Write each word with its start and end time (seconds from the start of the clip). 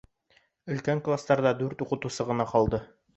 Өлкән 0.75 1.01
кластарҙа 1.07 1.51
дүрт 1.59 1.83
уҡытыусы 1.87 2.27
ғына 2.31 2.49
ҡалды. 2.55 2.81